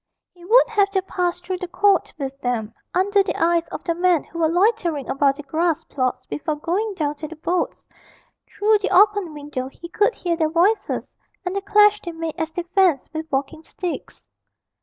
He 0.33 0.43
would 0.43 0.67
have 0.69 0.89
to 0.89 1.03
pass 1.03 1.39
through 1.39 1.59
the 1.59 1.67
court 1.67 2.11
with 2.17 2.41
them, 2.41 2.73
under 2.91 3.21
the 3.21 3.35
eyes 3.39 3.67
of 3.67 3.83
the 3.83 3.93
men 3.93 4.23
who 4.23 4.39
were 4.39 4.49
loitering 4.49 5.07
about 5.07 5.35
the 5.35 5.43
grass 5.43 5.83
plots 5.83 6.25
before 6.25 6.55
going 6.55 6.95
down 6.95 7.13
to 7.17 7.27
the 7.27 7.35
boats; 7.35 7.85
through 8.47 8.79
the 8.79 8.89
open 8.89 9.31
window 9.31 9.67
he 9.67 9.89
could 9.89 10.15
hear 10.15 10.35
their 10.35 10.49
voices, 10.49 11.07
and 11.45 11.55
the 11.55 11.61
clash 11.61 12.01
they 12.01 12.13
made 12.13 12.33
as 12.39 12.49
they 12.49 12.63
fenced 12.63 13.13
with 13.13 13.31
walking 13.31 13.61
sticks. 13.61 14.25